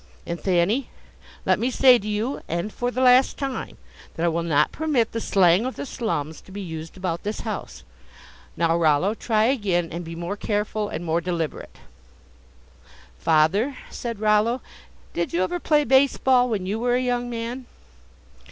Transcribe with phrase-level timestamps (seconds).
[0.25, 0.89] And Thanny,
[1.45, 3.77] let me say to you, and for the last time,
[4.15, 7.41] that I will not permit the slang of the slums to be used about this
[7.41, 7.83] house.
[8.57, 11.77] Now, Rollo, try again, and be more careful and more deliberate."
[13.19, 14.61] "Father," said Rollo,
[15.13, 17.67] "did you ever play base ball when you were a young man?"